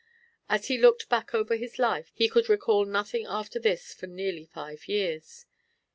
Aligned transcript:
As 0.49 0.65
he 0.65 0.79
looked 0.79 1.09
back 1.09 1.31
over 1.35 1.55
his 1.55 1.77
life 1.77 2.11
he 2.15 2.27
could 2.27 2.49
recall 2.49 2.85
nothing 2.85 3.27
after 3.27 3.59
this 3.59 3.93
for 3.93 4.07
nearly 4.07 4.45
five 4.47 4.87
years. 4.87 5.45